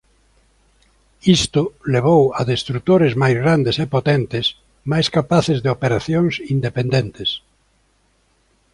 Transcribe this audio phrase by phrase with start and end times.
[1.37, 1.61] Isto
[1.93, 4.45] levou a destrutores máis grandes e potentes
[4.91, 7.29] máis capaces de operacións independentes.